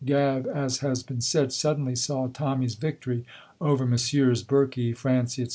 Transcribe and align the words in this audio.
Gav, 0.03 0.47
as 0.47 0.79
has 0.79 1.03
been 1.03 1.21
said, 1.21 1.53
suddenly 1.53 1.95
saw 1.95 2.25
Tommy's 2.25 2.73
victory 2.73 3.23
over 3.61 3.85
Messrs. 3.85 4.41
Birkie, 4.41 4.93
Francie, 4.93 5.43
etc. 5.43 5.49